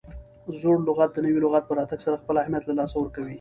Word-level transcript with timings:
زوړ 0.59 0.77
لغت 0.87 1.09
د 1.13 1.17
نوي 1.25 1.39
لغت 1.45 1.63
په 1.67 1.73
راتګ 1.79 1.99
سره 2.05 2.21
خپل 2.21 2.35
اهمیت 2.39 2.63
له 2.65 2.73
لاسه 2.79 2.95
ورکوي. 2.97 3.29